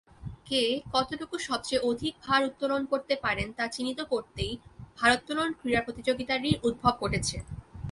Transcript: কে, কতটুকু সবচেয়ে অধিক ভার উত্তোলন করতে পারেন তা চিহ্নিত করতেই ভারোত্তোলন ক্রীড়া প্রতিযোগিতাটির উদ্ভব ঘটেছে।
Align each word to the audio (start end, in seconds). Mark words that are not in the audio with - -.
কে, 0.47 0.61
কতটুকু 0.93 1.35
সবচেয়ে 1.39 1.85
অধিক 1.89 2.13
ভার 2.23 2.41
উত্তোলন 2.49 2.81
করতে 2.91 3.13
পারেন 3.23 3.47
তা 3.57 3.65
চিহ্নিত 3.67 3.99
করতেই 4.11 4.53
ভারোত্তোলন 4.99 5.49
ক্রীড়া 5.59 5.81
প্রতিযোগিতাটির 5.85 6.61
উদ্ভব 6.67 6.93
ঘটেছে। 7.01 7.37